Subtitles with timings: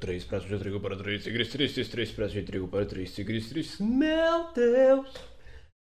[0.00, 3.48] Três pratos de trigo para três tigres tristes, três pratos de trigo para três tigres
[3.48, 3.78] tristes.
[3.78, 5.12] Meu Deus,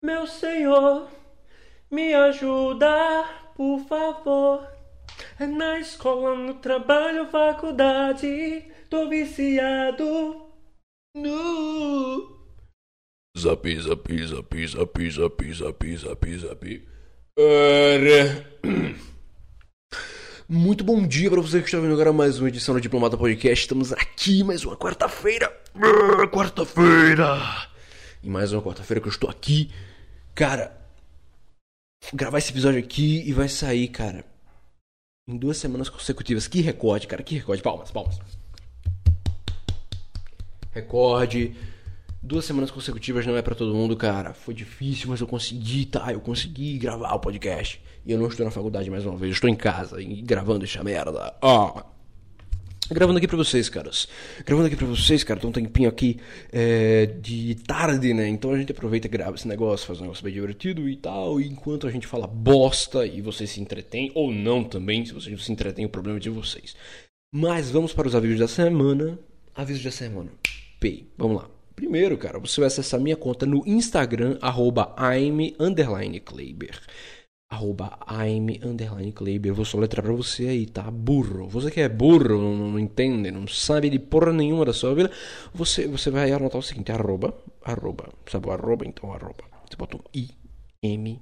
[0.03, 1.09] meu Senhor,
[1.91, 3.25] me ajuda,
[3.57, 4.67] por favor.
[5.39, 10.51] É na escola, no trabalho, faculdade, tô viciado
[11.15, 12.35] no.
[13.37, 16.89] Zap, zap, zap, zap, zap, zap, zap, zap.
[17.37, 18.55] Ora.
[20.47, 23.65] Muito bom dia para você que está vendo agora mais uma edição do Diplomata Podcast.
[23.65, 25.51] Estamos aqui mais uma quarta-feira.
[26.31, 27.71] Quarta-feira.
[28.23, 29.71] E mais uma quarta-feira que eu estou aqui.
[30.35, 30.77] Cara,
[32.13, 34.23] gravar esse episódio aqui e vai sair, cara,
[35.27, 36.47] em duas semanas consecutivas.
[36.47, 37.63] Que recorde, cara, que recorde.
[37.63, 38.21] Palmas, palmas.
[40.73, 41.57] Recorde.
[42.25, 44.33] Duas semanas consecutivas não é para todo mundo, cara.
[44.33, 46.11] Foi difícil, mas eu consegui, tá?
[46.11, 47.79] Eu consegui gravar o podcast.
[48.07, 50.65] E eu não estou na faculdade mais uma vez, eu estou em casa e gravando
[50.65, 51.35] essa merda.
[51.43, 51.83] Ó.
[51.83, 51.95] Oh.
[52.91, 54.09] Gravando aqui pra vocês, caras.
[54.43, 55.39] Gravando aqui pra vocês, cara.
[55.39, 56.19] Tem um tempinho aqui
[56.51, 58.27] é, de tarde, né?
[58.27, 61.39] Então a gente aproveita e grava esse negócio, faz um negócio bem divertido e tal.
[61.39, 65.45] E enquanto a gente fala bosta e vocês se entretêm, ou não também, se vocês
[65.45, 66.75] se entretêm, o problema é de vocês.
[67.31, 69.19] Mas vamos para os avisos da semana.
[69.55, 70.31] Avisos da semana.
[70.81, 71.05] P.
[71.19, 71.54] Vamos lá.
[71.75, 74.95] Primeiro, cara, você vai acessar minha conta no Instagram, arroba
[76.25, 76.81] Kleber.
[77.51, 77.99] Arroba
[79.13, 79.53] Kleber.
[79.53, 80.89] Vou soletrar pra você aí, tá?
[80.89, 81.49] Burro.
[81.49, 85.11] Você que é burro, não, não, entende, não sabe de porra nenhuma da sua vida,
[85.53, 88.87] você, você vai anotar o seguinte, arroba, arroba, sabe o arroba?
[88.87, 89.45] Então, arroba.
[89.69, 90.31] Você bota um I,
[90.83, 91.21] M,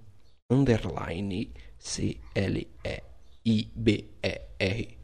[0.50, 3.02] underline, C, L, E,
[3.46, 5.01] I, B, E, R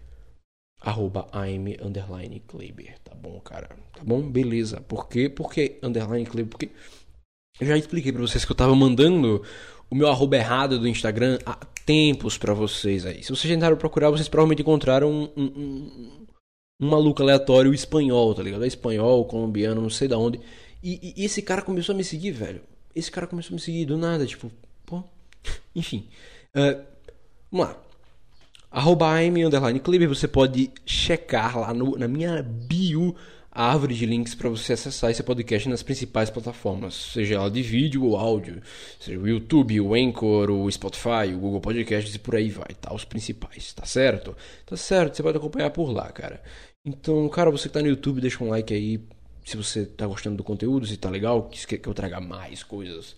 [0.98, 3.68] arroba am underline Kleber, tá bom, cara?
[3.92, 4.20] Tá bom?
[4.20, 4.80] Beleza.
[4.80, 5.28] Por quê?
[5.28, 6.50] Por que underline Kleber?
[6.50, 6.70] Porque
[7.60, 9.42] eu já expliquei para vocês que eu tava mandando
[9.88, 11.54] o meu arroba errado do Instagram há
[11.86, 13.22] tempos para vocês aí.
[13.22, 16.26] Se vocês tentaram procurar, vocês provavelmente encontraram um, um, um,
[16.80, 18.64] um maluco aleatório espanhol, tá ligado?
[18.64, 20.41] É espanhol, colombiano, não sei da onde.
[20.82, 22.60] E, e, esse cara começou a me seguir, velho.
[22.94, 24.50] Esse cara começou a me seguir do nada, tipo,
[24.84, 25.03] pô.
[25.75, 26.09] Enfim.
[26.54, 26.84] Uh,
[27.50, 27.88] vamos lá.
[28.70, 29.08] Arroba
[29.82, 33.16] Kleber, você pode checar lá no, na minha bio
[33.50, 37.62] a árvore de links para você acessar esse podcast nas principais plataformas, seja ela de
[37.62, 38.62] vídeo ou áudio,
[39.00, 42.94] seja o YouTube, o Anchor, o Spotify, o Google Podcasts e por aí vai, tá?
[42.94, 44.36] Os principais, tá certo?
[44.66, 46.40] Tá certo, você pode acompanhar por lá, cara.
[46.84, 49.00] Então, cara, você que tá no YouTube, deixa um like aí
[49.44, 53.16] se você tá gostando do conteúdo, se tá legal, que, que eu traga mais coisas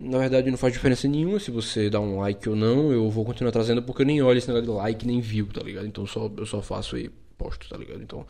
[0.00, 3.24] na verdade não faz diferença nenhuma se você dá um like ou não, eu vou
[3.24, 5.86] continuar trazendo porque eu nem olho esse negócio de like nem view, tá ligado?
[5.86, 7.10] Então só, eu só faço e
[7.42, 8.02] posto, tá ligado?
[8.02, 8.26] Então.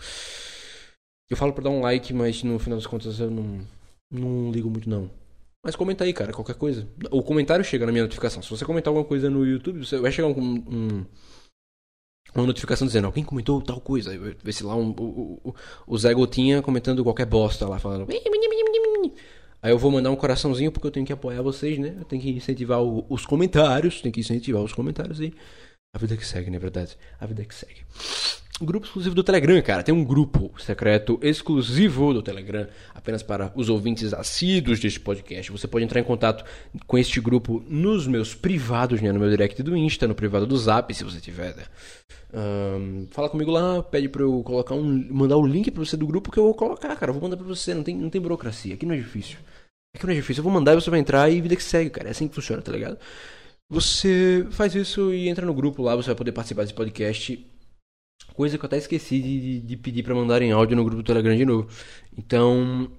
[1.30, 3.66] Eu falo pra dar um like, mas no final das contas eu não,
[4.10, 5.10] não ligo muito não.
[5.64, 6.86] Mas comenta aí, cara, qualquer coisa.
[7.10, 8.42] O comentário chega na minha notificação.
[8.42, 11.06] Se você comentar alguma coisa no YouTube, você vai chegar um, um
[12.34, 14.10] uma notificação dizendo alguém comentou tal coisa.
[14.10, 15.54] Aí vai se lá um, o, o,
[15.86, 18.06] o Zé Gotinha comentando qualquer bosta lá, falando.
[19.62, 21.94] Aí eu vou mandar um coraçãozinho porque eu tenho que apoiar vocês, né?
[21.96, 25.32] Eu tenho que incentivar o, os comentários, tenho que incentivar os comentários e
[25.94, 26.96] a vida que segue, na é verdade.
[27.20, 27.82] A vida que segue.
[28.60, 29.82] Grupo exclusivo do Telegram, cara.
[29.82, 35.50] Tem um grupo secreto exclusivo do Telegram, apenas para os ouvintes assíduos deste podcast.
[35.50, 36.44] Você pode entrar em contato
[36.86, 39.12] com este grupo nos meus privados, né?
[39.12, 41.54] No meu direct do Insta, no privado do Zap, se você tiver.
[41.56, 41.64] Né?
[42.32, 45.06] Um, fala comigo lá, pede pra eu colocar um.
[45.10, 47.10] mandar o link pra você do grupo que eu vou colocar, cara.
[47.10, 48.74] Eu vou mandar pra você, não tem, não tem burocracia.
[48.74, 49.38] Aqui não é difícil.
[49.94, 50.40] Aqui não é difícil.
[50.40, 52.08] Eu vou mandar e você vai entrar e vida que segue, cara.
[52.08, 52.96] É assim que funciona, tá ligado?
[53.72, 57.42] Você faz isso e entra no grupo lá, você vai poder participar desse podcast.
[58.34, 61.06] Coisa que eu até esqueci de, de pedir para mandar em áudio no grupo do
[61.06, 61.70] Telegram de novo.
[62.14, 62.90] Então,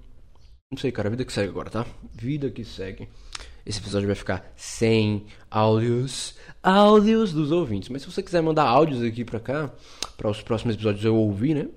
[0.68, 1.86] não sei, cara, vida que segue agora, tá?
[2.12, 3.08] Vida que segue.
[3.64, 7.88] Esse episódio vai ficar sem áudios, áudios dos ouvintes.
[7.88, 9.72] Mas se você quiser mandar áudios aqui pra cá,
[10.16, 11.68] para os próximos episódios eu ouvir, né?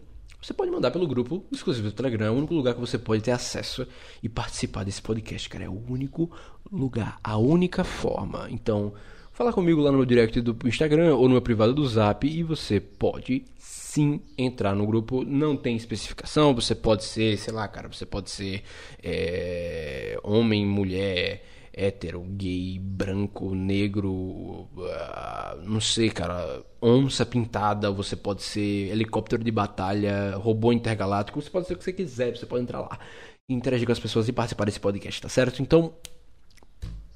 [0.41, 3.21] Você pode mandar pelo grupo exclusivo do Telegram, é o único lugar que você pode
[3.21, 3.85] ter acesso
[4.23, 5.65] e participar desse podcast, cara.
[5.65, 6.31] É o único
[6.71, 8.47] lugar, a única forma.
[8.49, 8.93] Então,
[9.31, 12.43] fala comigo lá no meu direct do Instagram ou no meu privado do Zap e
[12.43, 15.23] você pode sim entrar no grupo.
[15.23, 18.63] Não tem especificação, você pode ser, sei lá, cara, você pode ser
[19.03, 21.43] é, homem, mulher
[21.77, 29.51] hétero, gay, branco, negro, uh, não sei, cara, onça pintada, você pode ser helicóptero de
[29.51, 32.99] batalha, robô intergaláctico, você pode ser o que você quiser, você pode entrar lá,
[33.47, 35.61] interagir com as pessoas e participar desse podcast, tá certo?
[35.61, 35.93] Então,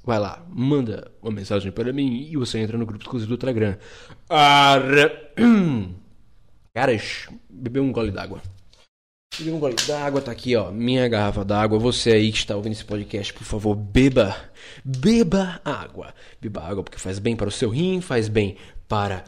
[0.04, 3.76] vai lá, manda uma mensagem para mim e você entra no grupo exclusivo do Telegram.
[6.74, 8.40] Caras, bebeu um gole d'água.
[9.36, 10.70] Peguei um gole d'água, tá aqui, ó.
[10.70, 11.78] Minha garrafa d'água.
[11.78, 14.36] Você aí que está ouvindo esse podcast, por favor, beba.
[14.84, 16.14] Beba água.
[16.40, 18.56] Beba água porque faz bem para o seu rim, faz bem
[18.86, 19.24] para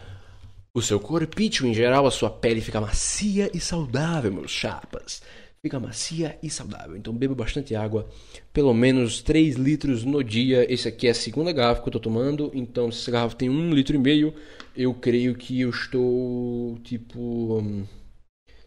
[0.74, 5.22] o seu corpício em geral, a sua pele fica macia e saudável, meus chapas.
[5.64, 6.94] Fica macia e saudável.
[6.94, 8.06] Então beba bastante água,
[8.52, 10.70] pelo menos 3 litros no dia.
[10.70, 13.48] Esse aqui é a segunda garrafa que eu tô tomando, então se essa garrafa tem
[13.48, 14.34] um litro e meio,
[14.76, 17.60] eu creio que eu estou tipo.
[17.60, 17.86] hum,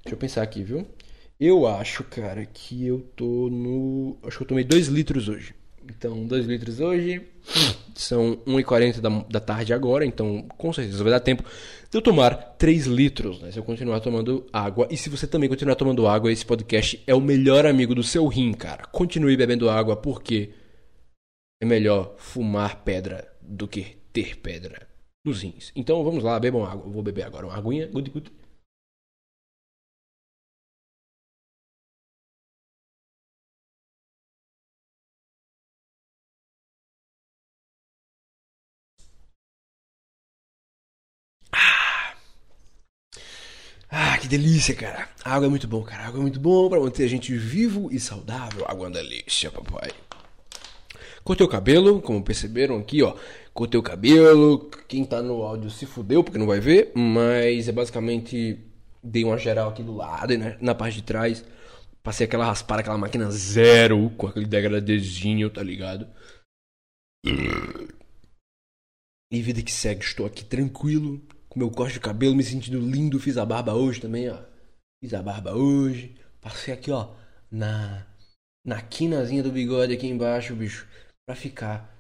[0.04, 0.88] Deixa eu pensar aqui, viu?
[1.40, 4.18] Eu acho, cara, que eu tô no.
[4.24, 5.54] Acho que eu tomei 2 litros hoje.
[5.90, 7.22] Então, 2 litros hoje.
[7.96, 10.06] São 1h40 da, da tarde agora.
[10.06, 11.44] Então, com certeza vai dar tempo
[11.90, 13.52] de eu tomar 3 litros, né?
[13.52, 14.88] Se eu continuar tomando água.
[14.92, 18.28] E se você também continuar tomando água, esse podcast é o melhor amigo do seu
[18.28, 18.86] rim, cara.
[18.88, 20.52] Continue bebendo água, porque
[21.62, 24.88] é melhor fumar pedra do que ter pedra
[25.26, 25.72] nos rins.
[25.76, 26.86] Então, vamos lá, bebam água.
[26.86, 27.88] Eu vou beber agora uma aguinha.
[27.88, 28.12] Good.
[44.28, 45.08] Que delícia, cara.
[45.24, 46.04] A água é muito bom, cara.
[46.04, 48.66] A água é muito bom pra manter a gente vivo e saudável.
[48.68, 49.90] Água é uma delícia, papai.
[51.24, 53.16] Cortei o cabelo, como perceberam aqui, ó.
[53.54, 54.70] Cortei o cabelo.
[54.88, 58.60] Quem tá no áudio se fudeu porque não vai ver, mas é basicamente
[59.02, 61.44] dei uma geral aqui do lado né, na parte de trás.
[62.04, 66.08] Passei aquela raspada, aquela máquina zero com aquele degradezinho, tá ligado?
[69.32, 73.20] E vida que segue, estou aqui tranquilo, com meu corte de cabelo, me sentindo lindo.
[73.20, 74.38] Fiz a barba hoje também, ó.
[75.04, 76.16] Fiz a barba hoje.
[76.42, 77.10] Passei aqui, ó,
[77.52, 78.06] na
[78.68, 80.86] na quinazinha do bigode aqui embaixo, bicho,
[81.26, 81.98] pra ficar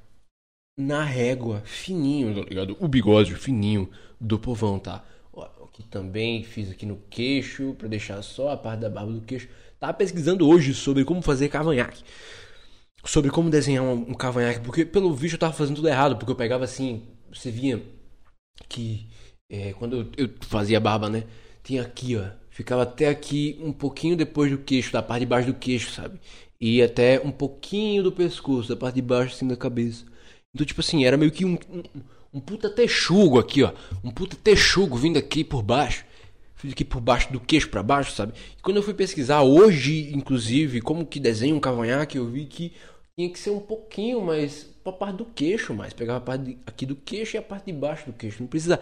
[0.78, 2.78] na régua, fininho, tá ligado?
[2.82, 3.90] O bigode fininho
[4.20, 5.04] do povão, tá?
[5.32, 9.22] Ó, aqui também fiz aqui no queixo, pra deixar só a parte da barba do
[9.22, 9.48] queixo.
[9.80, 12.04] Tava pesquisando hoje sobre como fazer cavanhaque.
[13.06, 16.32] Sobre como desenhar um, um cavanhaque, porque pelo visto eu tava fazendo tudo errado, porque
[16.32, 17.82] eu pegava assim, você via
[18.68, 19.08] que
[19.50, 21.24] é, quando eu, eu fazia barba, né?
[21.64, 22.26] Tinha aqui, ó.
[22.50, 26.20] Ficava até aqui um pouquinho depois do queixo, da parte de baixo do queixo, sabe?
[26.60, 30.06] E até um pouquinho do pescoço, da parte de baixo assim da cabeça.
[30.54, 31.84] Então, tipo assim, era meio que um, um,
[32.34, 33.72] um puta texugo aqui, ó.
[34.04, 36.04] Um puta texugo vindo aqui por baixo.
[36.56, 38.34] Fiz aqui por baixo do queixo pra baixo, sabe?
[38.58, 42.74] E quando eu fui pesquisar hoje, inclusive, como que desenha um cavanhaque, eu vi que
[43.16, 45.94] tinha que ser um pouquinho mais pra parte do queixo, mais.
[45.94, 48.38] Pegava a parte de- aqui do queixo e a parte de baixo do queixo.
[48.42, 48.80] Não precisa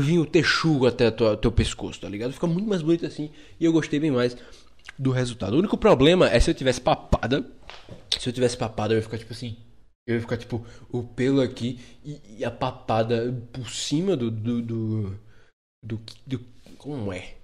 [0.00, 2.32] vir o texugo até o teu pescoço, tá ligado?
[2.32, 3.30] Fica muito mais bonito assim.
[3.58, 4.36] E eu gostei bem mais
[4.98, 5.54] do resultado.
[5.54, 7.44] O único problema é se eu tivesse papada.
[8.18, 9.56] Se eu tivesse papada, eu ia ficar tipo assim.
[10.06, 14.62] Eu ia ficar tipo o pelo aqui e, e a papada por cima do do,
[14.62, 15.20] do,
[15.82, 16.00] do.
[16.26, 16.44] do-
[16.78, 17.34] Como é?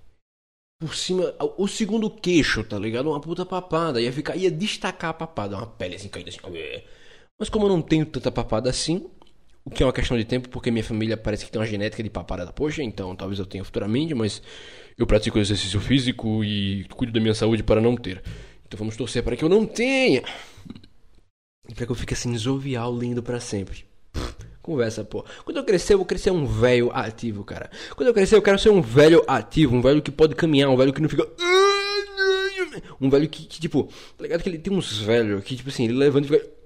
[0.81, 1.35] Por cima.
[1.59, 3.11] O segundo queixo, tá ligado?
[3.11, 4.01] Uma puta papada.
[4.01, 4.37] Ia ficar.
[4.37, 5.57] Ia destacar a papada.
[5.57, 6.39] Uma pele assim caindo assim.
[7.39, 9.09] Mas como eu não tenho tanta papada assim,
[9.71, 12.03] o que é uma questão de tempo, porque minha família parece que tem uma genética
[12.03, 14.43] de papada da poxa, então talvez eu tenha futuramente, mas
[14.99, 18.21] eu pratico exercício físico e cuido da minha saúde para não ter.
[18.67, 20.23] Então vamos torcer para que eu não tenha.
[21.69, 23.85] E para que eu fique assim, jovial, lindo para sempre.
[24.61, 25.25] Conversa, pô.
[25.45, 27.71] Quando eu crescer, eu vou crescer um velho ativo, cara.
[27.97, 30.77] Quando eu crescer, eu quero ser um velho ativo, um velho que pode caminhar, um
[30.77, 31.27] velho que não fica.
[33.01, 33.85] Um velho que, que, tipo,
[34.17, 36.61] tá ligado que ele tem uns velhos que, tipo assim, ele levanta e fica.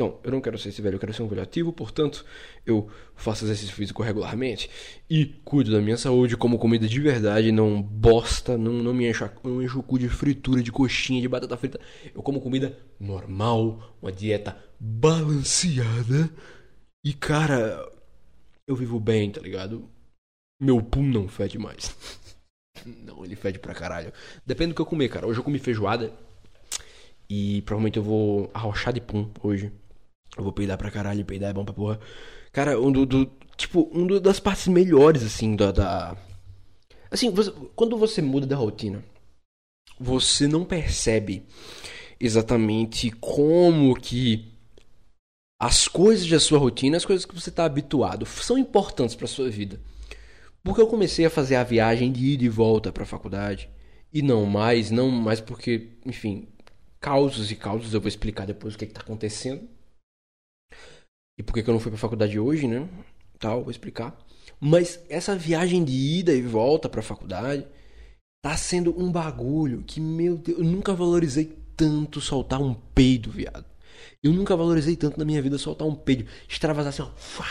[0.00, 2.24] Então, eu não quero ser esse velho, eu quero ser um velho ativo, portanto,
[2.64, 4.70] eu faço exercício físico regularmente
[5.10, 9.30] e cuido da minha saúde, como comida de verdade, não bosta, não, não me encho,
[9.44, 11.78] não encho o cu de fritura, de coxinha, de batata frita.
[12.14, 16.30] Eu como comida normal, uma dieta balanceada.
[17.04, 17.86] E, cara,
[18.66, 19.86] eu vivo bem, tá ligado?
[20.58, 21.94] Meu pum não fede mais.
[23.04, 24.10] Não, ele fede pra caralho.
[24.46, 25.26] Depende do que eu comer, cara.
[25.26, 26.10] Hoje eu comi feijoada.
[27.28, 29.70] E provavelmente eu vou arrochar de pum hoje.
[30.36, 32.00] Eu vou peidar pra caralho, peidar é bom pra porra.
[32.52, 35.70] Cara, um do, do- tipo, um do- das partes melhores, assim, da.
[35.72, 36.16] da...
[37.10, 39.04] Assim, você- quando você muda da rotina,
[39.98, 41.44] você não percebe
[42.18, 44.52] exatamente como que
[45.60, 49.50] as coisas da sua rotina, as coisas que você tá habituado, são importantes pra sua
[49.50, 49.80] vida.
[50.62, 53.68] Porque eu comecei a fazer a viagem de ida e volta pra faculdade.
[54.12, 56.48] E não mais, não mais porque, enfim,
[57.00, 59.68] causas e causas, eu vou explicar depois o que, que tá acontecendo.
[61.40, 62.86] E por que, eu não fui pra faculdade hoje, né?
[63.38, 64.14] Tal, vou explicar.
[64.60, 67.66] Mas essa viagem de ida e volta pra faculdade
[68.44, 73.64] tá sendo um bagulho que, meu Deus, eu nunca valorizei tanto soltar um peido, viado.
[74.22, 76.26] Eu nunca valorizei tanto na minha vida soltar um peido.
[76.46, 77.08] Extravasar assim, ó.
[77.16, 77.46] Fá!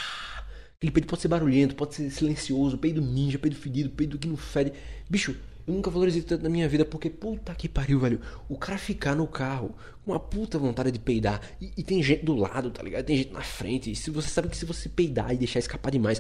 [0.78, 4.38] Aquele peido pode ser barulhento, pode ser silencioso, peido ninja, peido fedido, peido que não
[4.38, 4.72] fede.
[5.10, 5.36] Bicho,
[5.70, 8.20] eu nunca valorizei tanto na minha vida porque, puta que pariu, velho.
[8.50, 12.26] O cara ficar no carro com uma puta vontade de peidar e, e tem gente
[12.26, 13.06] do lado, tá ligado?
[13.06, 13.92] Tem gente na frente.
[13.92, 16.20] E se você sabe que se você peidar e deixar escapar demais,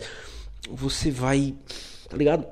[0.69, 1.55] você vai.
[2.07, 2.45] Tá ligado?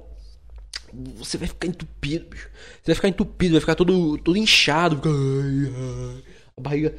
[1.17, 2.49] Você vai ficar entupido, bicho.
[2.81, 4.99] Você vai ficar entupido, vai ficar todo, todo inchado.
[6.57, 6.95] A barriga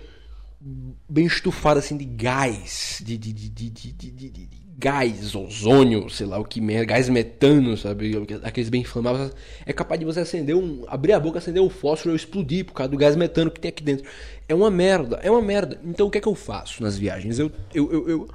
[1.09, 3.03] bem estufada assim de gás.
[3.05, 7.09] De, de, de, de, de, de, de gás, ozônio, sei lá o que merda, gás
[7.09, 8.13] metano, sabe?
[8.45, 9.33] Aqueles bem inflamáveis.
[9.67, 10.85] É capaz de você acender um.
[10.87, 13.71] abrir a boca, acender um fósforo e explodir por causa do gás metano que tem
[13.71, 14.09] aqui dentro.
[14.49, 15.81] É uma merda, é uma merda.
[15.85, 17.39] Então o que é que eu faço nas viagens?
[17.41, 17.51] Eu.
[17.75, 18.29] eu, eu, eu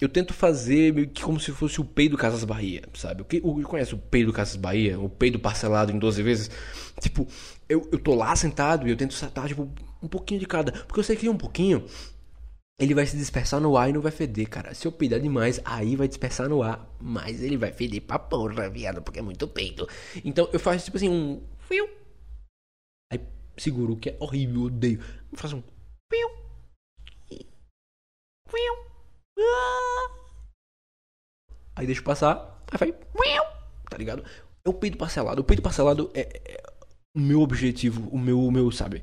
[0.00, 3.22] eu tento fazer como se fosse o peido Casas Bahia, sabe?
[3.42, 4.96] O conhece o peido Casas Bahia?
[4.96, 6.50] O peido parcelado em 12 vezes?
[7.00, 7.26] Tipo,
[7.68, 9.68] eu, eu tô lá sentado e eu tento sentar, tipo,
[10.00, 10.70] um pouquinho de cada.
[10.70, 11.84] Porque eu sei que um pouquinho
[12.78, 14.72] ele vai se dispersar no ar e não vai feder, cara.
[14.72, 18.70] Se eu peidar demais, aí vai dispersar no ar, mas ele vai feder pra porra,
[18.70, 19.88] viado, porque é muito peito.
[20.24, 21.42] Então eu faço tipo assim um.
[23.12, 23.20] Aí
[23.56, 25.00] seguro, que é horrível, odeio.
[25.32, 25.62] Eu faço um.
[31.74, 32.92] Aí deixo passar, aí vai.
[33.88, 34.24] Tá ligado?
[34.64, 35.40] É o peito parcelado.
[35.40, 36.62] O peito parcelado é, é
[37.16, 39.02] o meu objetivo, o meu, o meu, sabe?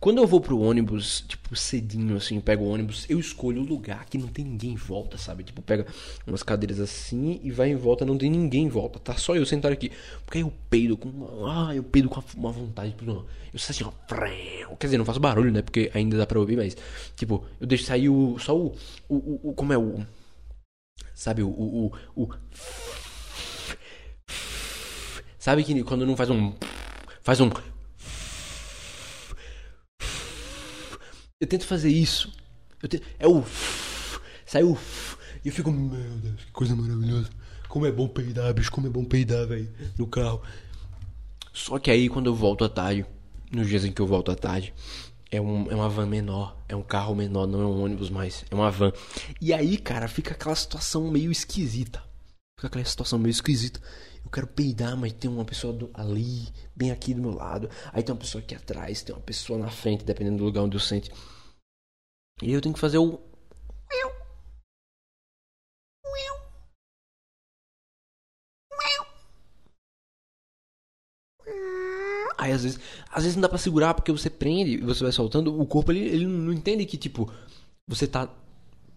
[0.00, 4.06] Quando eu vou pro ônibus, tipo, cedinho, assim, pego o ônibus, eu escolho o lugar
[4.06, 5.42] que não tem ninguém em volta, sabe?
[5.42, 5.86] Tipo, pega
[6.24, 9.44] umas cadeiras assim e vai em volta, não tem ninguém em volta, tá só eu
[9.44, 9.90] sentado aqui.
[10.24, 11.70] Porque aí eu peido com uma.
[11.70, 12.92] Ah, eu peido com uma vontade.
[12.92, 14.76] Tipo, eu sei assim, ó.
[14.76, 15.62] Quer dizer, não faço barulho, né?
[15.62, 16.76] Porque ainda dá pra ouvir, mas.
[17.16, 18.38] Tipo, eu deixo sair o.
[18.38, 18.76] Só o.
[19.08, 19.16] O.
[19.16, 20.06] o, o como é o.
[21.12, 21.48] Sabe, o.
[21.48, 22.28] o, o
[25.40, 26.52] sabe que quando não faz um.
[27.20, 27.50] Faz um
[31.40, 32.32] Eu tento fazer isso.
[32.80, 33.44] Tento, é o.
[34.44, 34.76] Sai o.
[35.44, 37.30] E eu fico, meu Deus, que coisa maravilhosa.
[37.68, 40.42] Como é bom peidar, bicho, como é bom peidar, velho, no carro.
[41.52, 43.06] Só que aí quando eu volto à tarde,
[43.52, 44.74] nos dias em que eu volto à tarde,
[45.30, 48.44] é, um, é uma van menor, é um carro menor, não é um ônibus mais,
[48.50, 48.92] é uma van.
[49.40, 52.02] E aí, cara, fica aquela situação meio esquisita.
[52.56, 53.80] Fica aquela situação meio esquisita.
[54.24, 57.70] Eu quero peidar, mas tem uma pessoa do, ali, bem aqui do meu lado.
[57.92, 60.76] Aí tem uma pessoa aqui atrás, tem uma pessoa na frente, dependendo do lugar onde
[60.76, 61.10] eu sente.
[62.42, 63.20] E eu tenho que fazer o.
[72.38, 72.78] Aí às vezes,
[73.10, 75.60] às vezes não dá pra segurar porque você prende e você vai soltando.
[75.60, 77.30] O corpo ele, ele não entende que tipo
[77.86, 78.32] você tá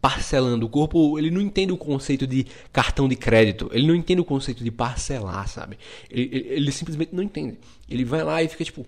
[0.01, 0.65] parcelando.
[0.65, 3.69] O corpo, ele não entende o conceito de cartão de crédito.
[3.71, 5.77] Ele não entende o conceito de parcelar, sabe?
[6.09, 7.59] Ele, ele, ele simplesmente não entende.
[7.87, 8.85] Ele vai lá e fica tipo.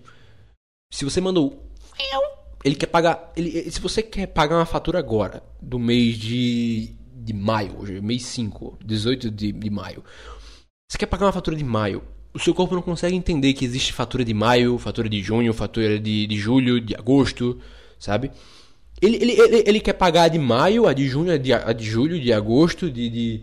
[0.92, 1.70] Se você mandou.
[2.64, 3.32] Ele quer pagar.
[3.36, 8.24] Ele, se você quer pagar uma fatura agora, do mês de, de maio, hoje, mês
[8.24, 10.02] 5, 18 de, de maio.
[10.90, 12.02] Você quer pagar uma fatura de maio.
[12.32, 16.00] O seu corpo não consegue entender que existe fatura de maio, fatura de junho, fatura
[16.00, 17.60] de, de julho, de agosto,
[17.96, 18.32] sabe?
[19.04, 21.72] Ele, ele, ele, ele, quer pagar a de maio, a de junho, a de, a
[21.72, 23.42] de julho, de agosto, de, de,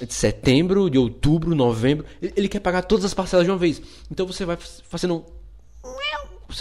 [0.00, 2.06] de, setembro, de outubro, novembro.
[2.20, 3.82] Ele, ele, quer pagar todas as parcelas de uma vez.
[4.10, 5.24] Então você vai fazendo um.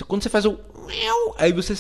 [0.08, 0.60] Quando você faz o.
[1.38, 1.76] Aí você.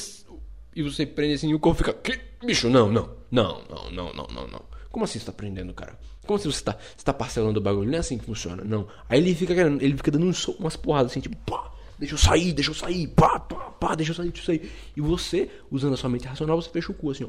[0.76, 1.98] E você prende assim e o corpo fica.
[2.46, 3.10] Bicho, não, não.
[3.32, 4.62] Não, não, não, não, não, não.
[4.92, 5.98] Como assim você tá prendendo, cara?
[6.28, 7.90] Como assim você tá, você tá parcelando o bagulho?
[7.90, 8.88] Não é assim que funciona, não.
[9.10, 11.72] Aí ele fica querendo, ele fica dando umas porradas assim, tipo, pá
[12.02, 14.72] deixa eu sair, deixa eu sair, pá, pá, pá, deixa eu sair, deixa eu sair.
[14.98, 17.28] E você, usando a sua mente racional, você fecha o cu assim, ó.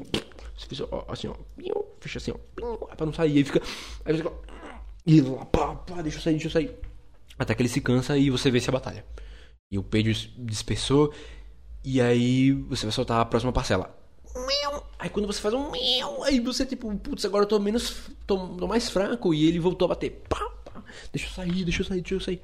[0.57, 1.35] Você fecha assim, ó.
[1.99, 2.95] Fecha assim, ó.
[2.95, 3.37] Pra não sair.
[3.37, 3.61] Aí fica.
[4.03, 4.31] Aí fica.
[5.05, 6.75] E lá, pá, pá, deixa eu sair, deixa eu sair.
[7.37, 9.05] Até que ele se cansa e você vence a batalha.
[9.71, 11.13] E o peido dispersou.
[11.83, 13.95] E aí você vai soltar a próxima parcela.
[14.97, 15.71] Aí quando você faz um.
[16.23, 18.09] Aí você tipo, putz, agora eu tô menos.
[18.25, 19.33] Tô, tô mais fraco.
[19.33, 20.23] E ele voltou a bater.
[20.27, 20.83] Pá, pá.
[21.11, 22.41] Deixa eu sair, deixa eu sair, deixa eu sair.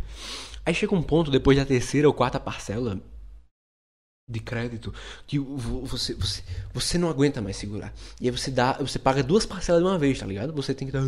[0.65, 3.01] Aí chega um ponto, depois da terceira ou quarta parcela
[4.29, 4.93] de crédito,
[5.25, 7.91] que você, você, você não aguenta mais segurar.
[8.21, 10.53] E aí você dá, você paga duas parcelas de uma vez, tá ligado?
[10.53, 11.03] Você tem que dar,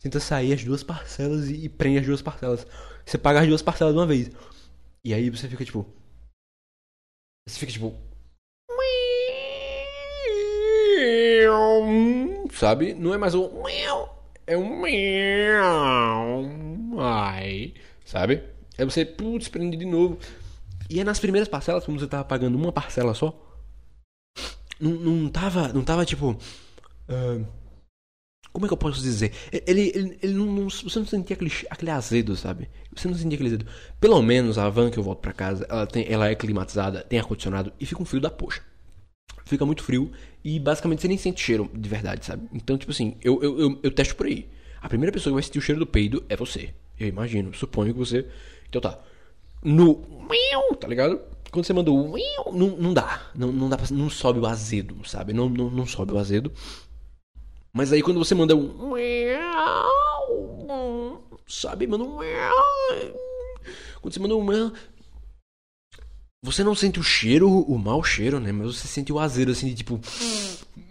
[0.00, 2.66] tenta sair as duas parcelas e, e prende as duas parcelas.
[3.04, 4.30] Você paga as duas parcelas de uma vez.
[5.04, 5.86] E aí você fica tipo.
[7.46, 7.94] Você fica tipo.
[12.54, 12.94] Sabe?
[12.94, 13.50] Não é mais um.
[14.46, 14.84] É um.
[16.98, 17.74] Ai.
[18.06, 18.53] Sabe?
[18.78, 20.18] Aí você, putz, prende de novo.
[20.90, 23.38] E é nas primeiras parcelas, como você tava pagando uma parcela só,
[24.80, 26.32] não, não tava, não tava tipo.
[27.08, 27.46] Uh,
[28.52, 29.32] como é que eu posso dizer?
[29.66, 32.68] Ele, ele, ele não, não, você não sentia aquele, aquele azedo, sabe?
[32.94, 33.66] Você não sentia aquele azedo.
[34.00, 37.18] Pelo menos a van que eu volto para casa, ela, tem, ela é climatizada, tem
[37.18, 38.62] ar-condicionado e fica um frio da poxa.
[39.44, 40.12] Fica muito frio
[40.44, 42.48] e basicamente você nem sente cheiro de verdade, sabe?
[42.52, 44.48] Então, tipo assim, eu, eu, eu, eu testo por aí.
[44.80, 46.72] A primeira pessoa que vai sentir o cheiro do peido é você.
[46.98, 48.28] Eu imagino, suponho que você
[48.76, 48.98] então tá.
[49.62, 50.02] No.
[50.80, 51.20] Tá ligado?
[51.50, 52.16] Quando você manda o.
[52.52, 53.30] Não, não dá.
[53.34, 55.32] Não, não dá pra, Não sobe o azedo, sabe?
[55.32, 56.52] Não, não, não sobe o azedo.
[57.72, 58.94] Mas aí quando você manda um.
[61.46, 61.86] sabe?
[61.86, 62.18] Manda um.
[64.00, 64.72] Quando você manda um.
[66.42, 68.52] Você não sente o cheiro, o mau cheiro, né?
[68.52, 70.00] Mas você sente o azedo assim de tipo.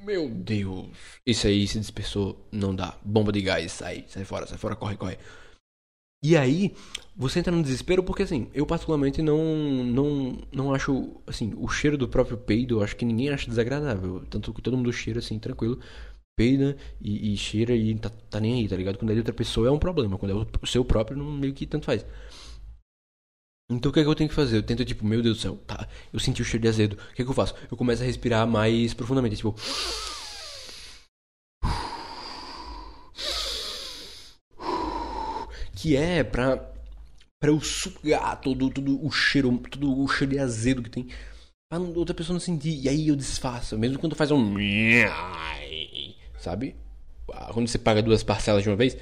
[0.04, 0.88] Meu Deus.
[1.26, 2.48] Isso aí se dispersou.
[2.52, 2.98] Não dá.
[3.04, 3.72] Bomba de gás.
[3.74, 5.18] Sai, sai fora, sai fora, corre, corre.
[6.24, 6.74] E aí,
[7.16, 9.38] você entra no desespero porque assim, eu particularmente não
[9.84, 14.24] não não acho assim, o cheiro do próprio peido, eu acho que ninguém acha desagradável,
[14.30, 15.80] tanto que todo mundo cheira assim tranquilo,
[16.36, 18.98] peida e, e cheira e tá, tá nem aí, tá ligado?
[18.98, 21.54] Quando é de outra pessoa é um problema, quando é o seu próprio não meio
[21.54, 22.06] que tanto faz.
[23.70, 24.58] Então o que é que eu tenho que fazer?
[24.58, 26.94] Eu tento tipo, meu Deus do céu, tá, eu senti o cheiro de azedo.
[26.94, 27.54] O que é que eu faço?
[27.70, 29.56] Eu começo a respirar mais profundamente, tipo,
[35.84, 36.56] que é pra,
[37.42, 41.10] pra eu sugar todo, todo o cheiro, todo o cheiro de azedo que tem.
[41.70, 42.80] Pra outra pessoa não sentir.
[42.82, 43.78] E aí eu desfaço.
[43.78, 44.58] Mesmo quando faz um.
[46.40, 46.74] Sabe?
[47.34, 48.96] Ah, quando você paga duas parcelas de uma vez,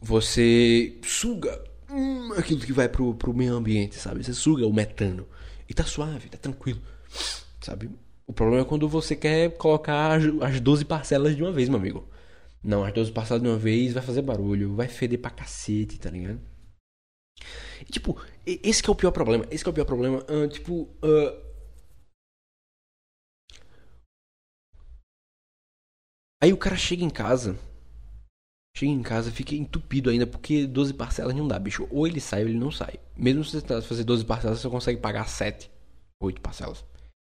[0.00, 1.60] você suga
[1.90, 4.22] hum, aquilo que vai pro, pro meio ambiente, sabe?
[4.22, 5.26] Você suga o metano.
[5.68, 6.80] E tá suave, tá tranquilo.
[7.60, 7.90] Sabe?
[8.24, 12.08] O problema é quando você quer colocar as 12 parcelas de uma vez, meu amigo.
[12.64, 16.10] Não, as 12 parcelas de uma vez vai fazer barulho, vai feder pra cacete, tá
[16.10, 16.40] ligado?
[17.80, 18.16] E, tipo,
[18.46, 19.46] esse é o pior problema.
[19.50, 20.18] Esse é o pior problema.
[20.30, 21.52] Uh, tipo, uh...
[26.40, 27.58] Aí o cara chega em casa.
[28.76, 31.86] Chega em casa, fica entupido ainda, porque 12 parcelas não dá, bicho.
[31.90, 32.98] Ou ele sai ou ele não sai.
[33.16, 35.70] Mesmo se você fazer 12 parcelas, você consegue pagar 7,
[36.20, 36.84] 8 parcelas.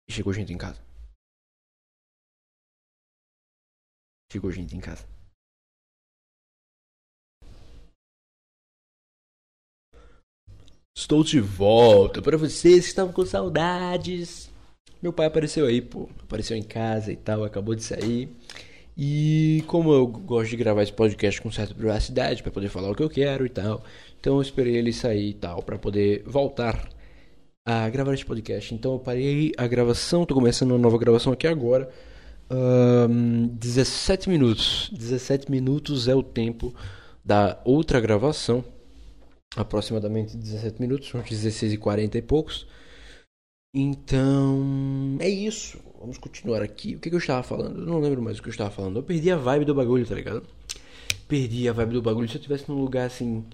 [0.10, 0.82] E chegou gente em casa.
[4.32, 5.17] Chegou gente em casa.
[10.98, 14.50] Estou de volta para vocês que estavam com saudades.
[15.00, 16.10] Meu pai apareceu aí, pô.
[16.24, 18.36] Apareceu em casa e tal, acabou de sair.
[18.98, 22.96] E como eu gosto de gravar esse podcast com certa privacidade, para poder falar o
[22.96, 23.84] que eu quero e tal,
[24.20, 26.90] então eu esperei ele sair e tal, para poder voltar
[27.64, 28.74] a gravar esse podcast.
[28.74, 31.88] Então eu parei a gravação, tô começando uma nova gravação aqui agora.
[32.50, 34.90] Um, 17 minutos.
[34.92, 36.74] 17 minutos é o tempo
[37.24, 38.66] da outra gravação
[39.56, 42.68] aproximadamente 17 minutos, são 16 e 40 e poucos.
[43.74, 45.80] Então, é isso.
[46.00, 46.96] Vamos continuar aqui.
[46.96, 47.80] O que, que, eu estava falando?
[47.80, 48.98] Eu não lembro mais o que eu estava falando.
[48.98, 50.44] Eu perdi a vibe do bagulho, tá ligado?
[51.28, 52.28] Perdi a vibe do bagulho.
[52.28, 53.46] Se eu tivesse num lugar assim,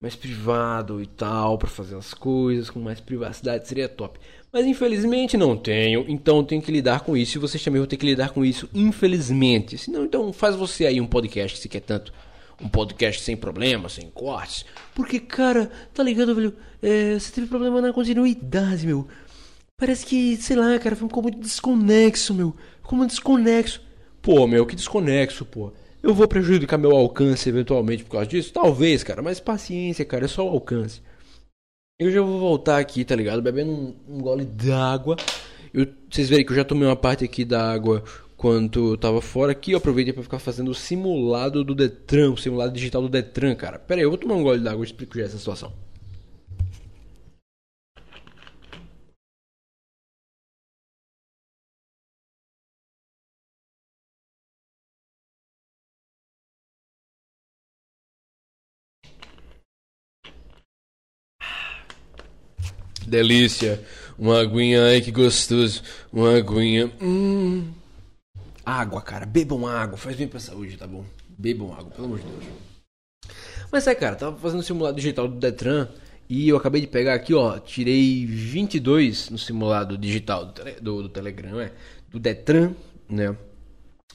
[0.00, 4.18] mais privado e tal, para fazer as coisas com mais privacidade, seria top.
[4.52, 7.38] Mas infelizmente não tenho, então tenho que lidar com isso.
[7.38, 9.78] E vocês também vão ter que lidar com isso, infelizmente.
[9.78, 12.12] Senão, então faz você aí um podcast se quer tanto
[12.60, 14.64] um podcast sem problemas, sem cortes.
[14.94, 16.54] Porque, cara, tá ligado, velho?
[16.82, 19.06] É, você teve problema na continuidade, meu.
[19.76, 22.54] Parece que, sei lá, cara, ficou muito desconexo, meu.
[22.82, 23.82] Ficou muito desconexo.
[24.22, 25.72] Pô, meu, que desconexo, pô.
[26.02, 28.52] Eu vou prejudicar meu alcance eventualmente por causa disso?
[28.52, 31.02] Talvez, cara, mas paciência, cara, é só o alcance.
[31.98, 33.40] Eu já vou voltar aqui, tá ligado?
[33.40, 35.16] Bebendo um, um gole d'água.
[36.10, 38.04] Vocês verem que eu já tomei uma parte aqui da água
[38.44, 42.36] quando eu tava fora aqui, eu aproveitei para ficar fazendo o simulado do Detran, o
[42.36, 43.78] simulado digital do Detran, cara.
[43.78, 45.72] Pera aí, eu vou tomar um gole d'água e explico já essa situação.
[63.06, 63.82] Delícia.
[64.18, 65.82] Uma aguinha, ai que gostoso.
[66.12, 66.92] Uma aguinha.
[67.00, 67.83] Hum.
[68.64, 69.26] Água, cara.
[69.26, 69.96] Bebam água.
[69.96, 71.04] Faz bem pra saúde, tá bom?
[71.28, 72.44] Bebam água, pelo amor de Deus.
[73.70, 75.88] Mas é, cara, tava fazendo o simulado digital do Detran
[76.28, 77.58] e eu acabei de pegar aqui, ó.
[77.58, 81.72] Tirei 22 no simulado digital do, tele, do, do Telegram, é.
[82.08, 82.72] Do Detran,
[83.08, 83.36] né?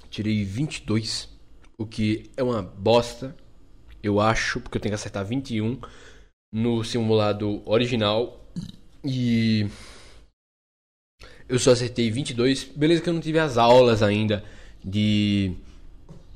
[0.09, 1.29] Tirei 22,
[1.77, 3.35] o que é uma bosta,
[4.01, 5.79] eu acho, porque eu tenho que acertar 21
[6.51, 8.49] no simulado original.
[9.03, 9.67] E
[11.49, 12.69] eu só acertei 22.
[12.75, 14.43] Beleza que eu não tive as aulas ainda
[14.85, 15.51] de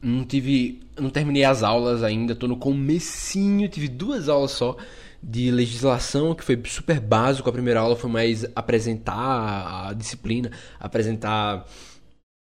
[0.02, 4.76] não tive, não terminei as aulas ainda, tô no comecinho, tive duas aulas só
[5.22, 7.50] de legislação, que foi super básico.
[7.50, 11.66] A primeira aula foi mais apresentar a disciplina, apresentar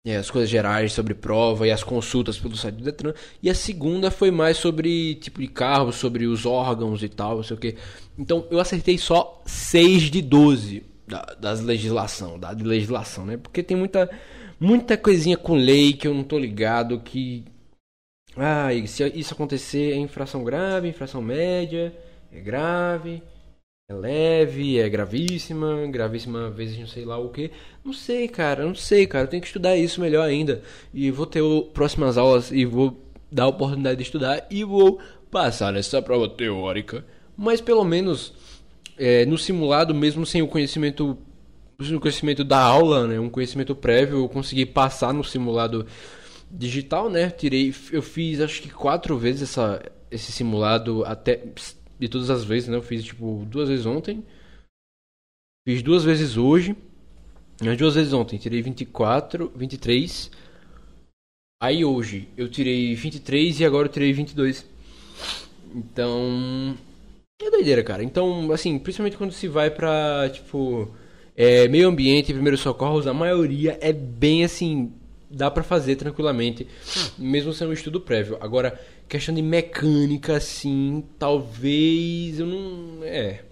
[0.07, 3.14] é, as coisas gerais sobre prova e as consultas pelo site do Detran.
[3.42, 7.42] E a segunda foi mais sobre tipo de carro, sobre os órgãos e tal, não
[7.42, 7.76] sei o que.
[8.18, 13.37] Então eu acertei só 6 de 12 da, das legislação, da legislação, né?
[13.37, 14.11] Porque tem muita
[14.59, 17.45] muita coisinha com lei que eu não tô ligado que
[18.37, 21.95] ah, se isso acontecer é infração grave, infração média,
[22.31, 23.23] é grave,
[23.88, 27.51] é leve, é gravíssima, gravíssima vezes não sei lá o que.
[27.85, 29.25] Não sei, cara, não sei, cara.
[29.25, 30.61] Eu tenho que estudar isso melhor ainda.
[30.92, 35.01] E vou ter o, próximas aulas e vou dar a oportunidade de estudar e vou
[35.31, 37.05] passar nessa prova teórica.
[37.37, 38.35] Mas pelo menos
[38.96, 41.18] é, no simulado, mesmo sem o conhecimento,
[41.78, 45.87] o conhecimento da aula, né, um conhecimento prévio, eu consegui passar no simulado
[46.50, 47.30] digital, né?
[47.30, 51.42] Tirei, eu fiz acho que quatro vezes essa, esse simulado até
[51.98, 52.76] de todas as vezes, né?
[52.76, 54.24] Eu fiz tipo duas vezes ontem,
[55.66, 56.76] fiz duas vezes hoje,
[57.61, 60.30] as duas vezes ontem tirei 24, 23.
[61.62, 64.66] Aí hoje eu tirei 23 e agora eu tirei 22.
[65.74, 66.76] Então,
[67.42, 68.03] é doideira, cara.
[68.03, 70.94] Então, assim, principalmente quando se vai pra, tipo,
[71.37, 74.92] é, meio ambiente e primeiros socorros, a maioria é bem assim,
[75.31, 76.66] dá para fazer tranquilamente,
[77.18, 78.38] mesmo sendo um estudo prévio.
[78.40, 83.05] Agora, questão de mecânica, assim, talvez eu não.
[83.05, 83.44] É.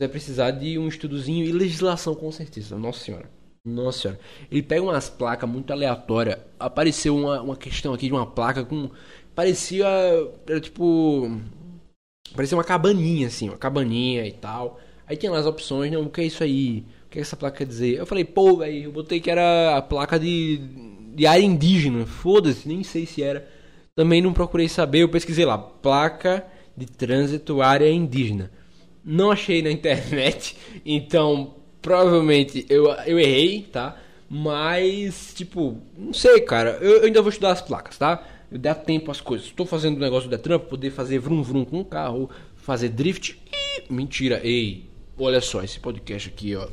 [0.00, 2.78] Vai precisar de um estudozinho e legislação, com certeza.
[2.78, 3.28] Nossa senhora.
[3.64, 4.20] Nossa senhora.
[4.50, 6.38] Ele pega umas placas muito aleatórias.
[6.58, 8.90] Apareceu uma, uma questão aqui de uma placa com.
[9.34, 9.86] Parecia.
[10.46, 11.40] Era tipo
[12.34, 14.80] Parecia uma cabaninha, assim, uma cabaninha e tal.
[15.06, 16.84] Aí tinha lá as opções, não, o que é isso aí?
[17.06, 17.96] O que, é essa placa quer dizer?
[17.96, 20.60] Eu falei, pô, velho, eu botei que era a placa de,
[21.14, 22.04] de área indígena.
[22.04, 23.48] Foda-se, nem sei se era.
[23.96, 26.44] Também não procurei saber, eu pesquisei lá, placa
[26.76, 28.50] de trânsito área indígena.
[29.04, 33.96] Não achei na internet, então provavelmente eu, eu errei, tá?
[34.28, 36.78] Mas, tipo, não sei, cara.
[36.82, 38.22] Eu, eu ainda vou estudar as placas, tá?
[38.50, 39.46] Eu der tempo às coisas.
[39.46, 43.38] Estou fazendo o negócio Detran para poder fazer vrum vrum com o carro, fazer drift.
[43.52, 46.68] E mentira, ei, olha só esse podcast aqui, ó.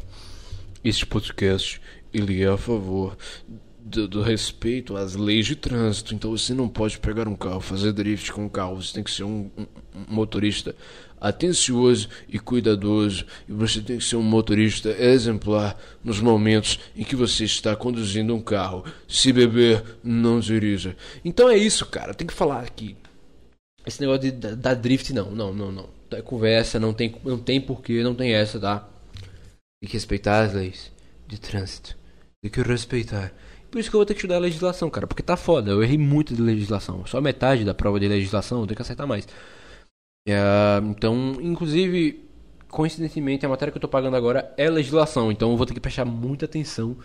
[0.84, 1.82] Este podcast
[2.14, 3.18] ele é a favor
[3.86, 6.16] do, do, respeito às leis de trânsito.
[6.16, 8.82] Então você não pode pegar um carro, fazer drift com um carro.
[8.82, 9.62] Você tem que ser um, um,
[9.96, 10.76] um motorista
[11.22, 13.26] atencioso e cuidadoso.
[13.48, 18.34] E você tem que ser um motorista exemplar nos momentos em que você está conduzindo
[18.34, 18.84] um carro.
[19.08, 20.98] Se beber, não dirija.
[21.24, 22.14] Então é isso, cara.
[22.14, 22.98] Tem que falar aqui.
[23.86, 25.90] Esse negócio de, da, da drift, não, não, não, não.
[26.12, 28.88] É conversa, não tem, não tem porquê, não tem essa, tá?
[29.82, 30.92] Tem que respeitar as leis
[31.28, 31.96] de trânsito.
[32.42, 33.34] Tem que respeitar.
[33.76, 35.06] Por isso que eu vou ter que estudar legislação, cara.
[35.06, 35.72] Porque tá foda.
[35.72, 37.06] Eu errei muito de legislação.
[37.06, 39.28] Só metade da prova de legislação, eu tenho que acertar mais.
[40.26, 42.24] É, então, inclusive,
[42.70, 45.30] coincidentemente, a matéria que eu tô pagando agora é legislação.
[45.30, 46.96] Então eu vou ter que prestar muita atenção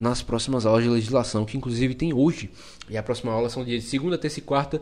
[0.00, 2.50] nas próximas aulas de legislação, que inclusive tem hoje.
[2.88, 4.80] E a próxima aula são dias de segunda, terça e quarta.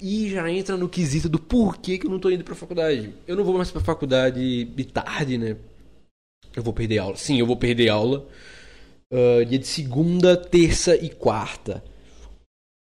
[0.00, 3.14] E já entra no quesito do porquê que eu não tô indo pra faculdade.
[3.24, 5.56] Eu não vou mais pra faculdade de tarde, né?
[6.56, 7.14] Eu vou perder aula.
[7.14, 8.26] Sim, eu vou perder aula.
[9.12, 11.84] Uh, dia de segunda, terça e quarta.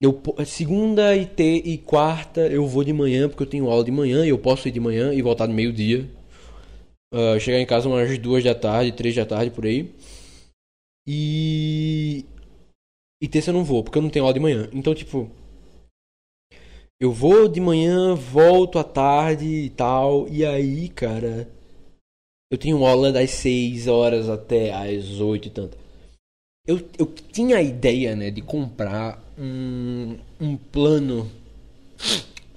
[0.01, 3.91] Eu, segunda e, te, e quarta eu vou de manhã, porque eu tenho aula de
[3.91, 6.09] manhã e eu posso ir de manhã e voltar no meio-dia.
[7.13, 9.93] Uh, chegar em casa umas duas da tarde, três da tarde por aí.
[11.07, 12.25] E.
[13.21, 14.67] E terça eu não vou, porque eu não tenho aula de manhã.
[14.73, 15.29] Então, tipo.
[16.99, 20.27] Eu vou de manhã, volto à tarde e tal.
[20.27, 21.47] E aí, cara.
[22.51, 25.84] Eu tenho aula das 6 horas até as 8 e tanto.
[26.67, 31.29] Eu, eu tinha a ideia, né, de comprar um, um plano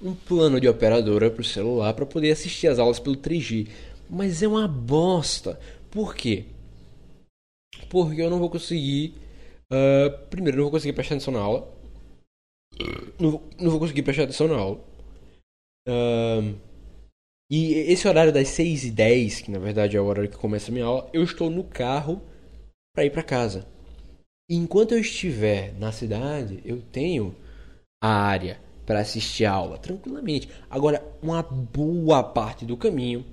[0.01, 3.69] um plano de operadora para o celular para poder assistir as aulas pelo 3G.
[4.09, 5.59] Mas é uma bosta.
[5.91, 6.47] Por quê?
[7.91, 9.15] Porque eu não vou conseguir.
[9.71, 11.69] Uh, primeiro, não vou conseguir prestar atenção na aula.
[13.19, 14.81] Não vou, não vou conseguir prestar atenção na aula.
[15.89, 16.57] Uh,
[17.51, 20.71] e esse horário das 6 e 10 que na verdade é o horário que começa
[20.71, 22.23] a minha aula, eu estou no carro
[22.95, 23.67] para ir para casa
[24.49, 27.35] enquanto eu estiver na cidade, eu tenho
[28.01, 30.49] a área para assistir a aula tranquilamente.
[30.71, 33.25] Agora, uma boa parte do caminho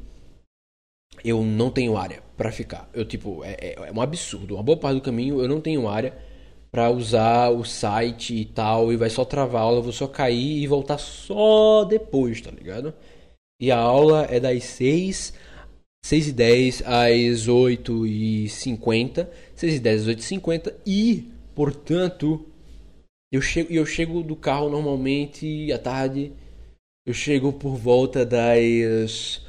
[1.23, 2.89] eu não tenho área para ficar.
[2.93, 4.55] Eu tipo, é, é, é, um absurdo.
[4.55, 6.13] Uma boa parte do caminho eu não tenho área
[6.71, 10.07] para usar o site e tal e vai só travar a aula, eu vou só
[10.07, 12.93] cair e voltar só depois, tá ligado?
[13.61, 15.33] E a aula é das 6
[16.05, 21.31] 6 e 10 às 8 e 50 6 e 10 às 8 e 50 e,
[21.55, 22.45] portanto,
[23.31, 26.31] eu chego, eu chego do carro normalmente à tarde,
[27.07, 29.43] eu chego por volta das...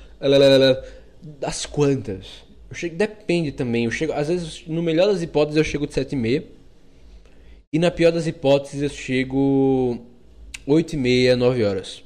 [1.38, 2.26] das quantas?
[2.70, 5.92] Eu chego, depende também, eu chego, às vezes, no melhor das hipóteses eu chego de
[5.92, 6.44] 7 e meia
[7.70, 10.02] e na pior das hipóteses eu chego
[10.66, 12.02] 8 e meia, 9 horas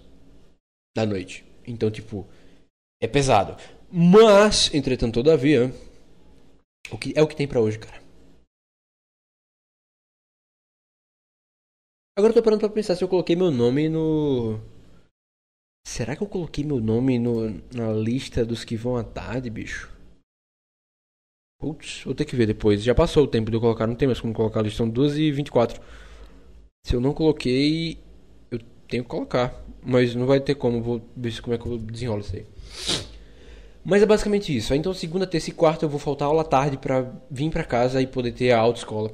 [0.96, 1.44] da noite.
[1.64, 2.26] Então, tipo,
[3.00, 3.56] é pesado.
[3.92, 5.72] Mas, entretanto, todavia,
[6.92, 8.00] o que é o que tem para hoje, cara.
[12.16, 14.60] Agora eu tô parando pra pensar se eu coloquei meu nome no.
[15.84, 19.90] Será que eu coloquei meu nome no, na lista dos que vão à tarde, bicho?
[21.58, 22.82] Putz, vou ter que ver depois.
[22.82, 24.78] Já passou o tempo de eu colocar, não tem mais como colocar lista.
[24.78, 25.82] São 2 e 24
[26.86, 27.98] Se eu não coloquei,
[28.50, 29.64] eu tenho que colocar.
[29.82, 32.46] Mas não vai ter como, vou ver como é que eu desenrolo isso aí.
[33.90, 34.72] Mas é basicamente isso.
[34.72, 38.06] Então, segunda, terça e quarta eu vou faltar aula tarde pra vir pra casa e
[38.06, 39.12] poder ter a autoescola.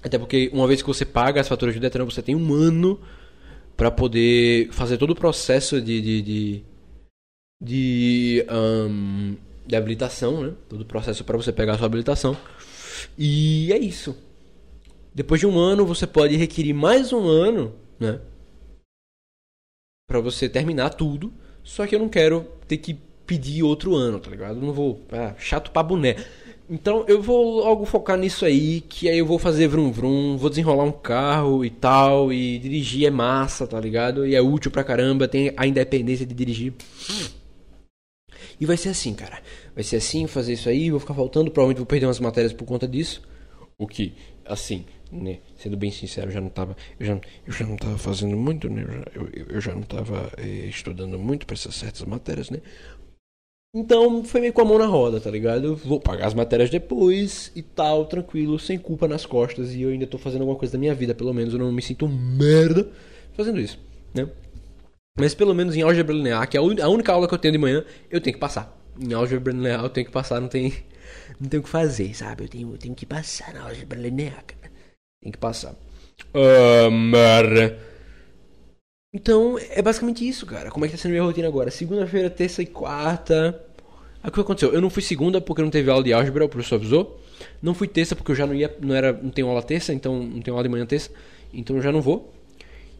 [0.00, 3.00] Até porque uma vez que você paga as faturas do Detran, você tem um ano
[3.76, 6.64] para poder fazer todo o processo de de, de,
[7.60, 10.54] de, um, de habilitação, né?
[10.68, 12.36] Todo o processo para você pegar a sua habilitação.
[13.18, 14.16] E é isso.
[15.12, 18.20] Depois de um ano, você pode requerir mais um ano, né?
[20.06, 21.32] Para você terminar tudo.
[21.64, 24.56] Só que eu não quero ter que pedir outro ano, tá ligado?
[24.56, 25.00] Eu não vou.
[25.12, 26.16] Ah, chato pra boné.
[26.68, 30.50] Então eu vou logo focar nisso aí, que aí eu vou fazer vrum vrum, vou
[30.50, 34.26] desenrolar um carro e tal, e dirigir é massa, tá ligado?
[34.26, 36.72] E é útil pra caramba, tem a independência de dirigir.
[38.60, 39.40] E vai ser assim, cara.
[39.76, 42.64] Vai ser assim, fazer isso aí, vou ficar faltando, provavelmente vou perder umas matérias por
[42.64, 43.22] conta disso.
[43.78, 44.12] O que,
[44.44, 48.36] assim, né, sendo bem sincero, já não tava, eu já, eu já não tava fazendo
[48.36, 48.82] muito, né?
[49.14, 52.60] Eu, eu, eu já não tava eh, estudando muito para essas certas matérias, né?
[53.74, 55.76] Então foi meio com a mão na roda, tá ligado?
[55.76, 59.74] vou pagar as matérias depois e tal, tranquilo, sem culpa nas costas.
[59.74, 61.80] E eu ainda tô fazendo alguma coisa da minha vida, pelo menos eu não me
[61.80, 62.88] sinto merda
[63.32, 63.78] fazendo isso,
[64.12, 64.28] né?
[65.16, 67.58] Mas pelo menos em álgebra linear, que é a única aula que eu tenho de
[67.58, 68.76] manhã, eu tenho que passar.
[68.98, 70.74] Em álgebra linear eu tenho que passar, não tem,
[71.40, 72.44] não tem o que fazer, sabe?
[72.44, 74.72] Eu tenho, eu tenho que passar na álgebra linear, cara.
[75.22, 75.76] Tem que passar.
[76.34, 77.78] Ah, merda.
[79.12, 80.70] Então, é basicamente isso, cara.
[80.70, 81.70] Como é que tá sendo minha rotina agora?
[81.70, 83.60] Segunda-feira, terça e quarta.
[84.22, 84.72] O que aconteceu?
[84.72, 87.20] Eu não fui segunda porque não teve aula de álgebra, o professor avisou.
[87.60, 90.22] Não fui terça porque eu já não ia, não era, não tenho aula terça, então
[90.22, 91.10] não tenho aula de manhã terça,
[91.52, 92.32] então eu já não vou.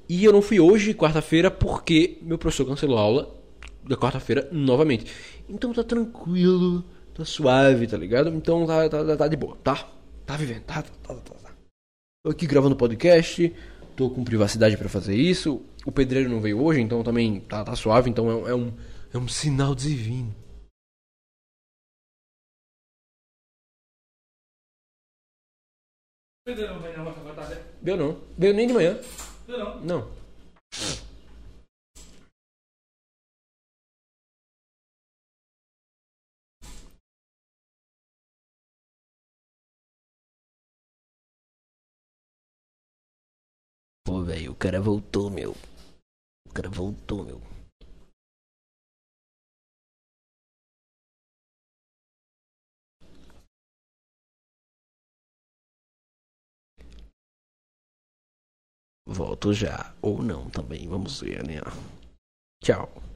[0.09, 3.41] E eu não fui hoje, quarta-feira, porque meu professor cancelou a aula
[3.87, 5.07] da quarta-feira novamente.
[5.49, 8.31] Então tá tranquilo, tá suave, tá ligado?
[8.31, 9.89] Então tá, tá, tá de boa, tá?
[10.27, 11.35] Tá vivendo, tá, tá, tá, tá.
[11.35, 11.51] tá.
[12.25, 13.55] Tô aqui gravando podcast,
[14.01, 15.63] tô com privacidade para fazer isso.
[15.85, 18.73] O pedreiro não veio hoje, então também tá, tá suave, então é, é, um,
[19.13, 20.35] é um sinal divino.
[26.41, 26.75] O pedreiro
[27.99, 28.19] não.
[28.39, 28.99] Veio nem de manhã.
[29.47, 29.81] Veio não.
[29.83, 30.21] Não.
[44.31, 45.57] Velho, o cara voltou, meu.
[46.47, 47.41] O cara voltou, meu.
[59.09, 59.93] Volto já.
[60.01, 60.89] Ou não também.
[60.89, 61.61] Vamos ver, né?
[62.63, 63.10] Tchau.